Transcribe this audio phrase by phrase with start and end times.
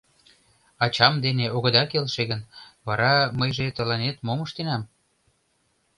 [0.83, 2.41] Ачам дене огыда келше гын,
[2.87, 4.81] вара мыйже тыланет мом ыштенам?